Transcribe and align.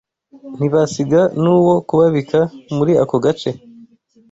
Ntibasiga 0.57 1.21
n,uwo 1.41 1.75
kubabika 1.87 2.39
muri 2.75 2.93
ako 3.03 3.15
gace 3.25 3.51